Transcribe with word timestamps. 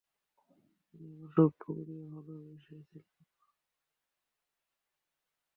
আমি 0.93 1.07
আমার 1.11 1.29
সবটুকু 1.35 1.81
দিয়ে 1.87 2.03
ভালোবেসেছিলাম! 2.11 3.05